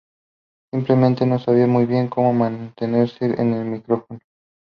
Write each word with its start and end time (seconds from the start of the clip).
Simplemente 0.73 1.27
no 1.27 1.37
sabía 1.37 1.67
muy 1.67 1.85
bien 1.85 2.07
cómo 2.07 2.33
mantenerse 2.33 3.39
en 3.39 3.53
el 3.53 3.65
micrófono. 3.65 4.17